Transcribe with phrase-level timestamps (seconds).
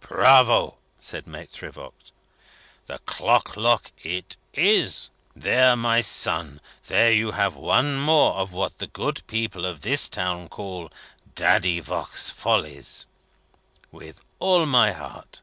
[0.00, 2.10] "Bravo!" said Maitre Voigt.
[2.86, 5.12] "The clock lock it is!
[5.36, 6.60] There, my son!
[6.88, 10.90] There you have one more of what the good people of this town call,
[11.36, 13.06] 'Daddy Voigt's follies.'
[13.92, 15.40] With all my heart!